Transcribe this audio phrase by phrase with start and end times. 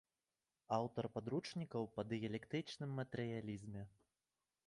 [0.77, 3.81] Аўтар падручнікаў па дыялектычным матэрыялізме.